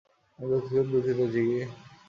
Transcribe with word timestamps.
আমি 0.39 0.57
খুব 0.67 0.85
দুঃখিত, 0.91 1.19
জিগি। 1.33 1.59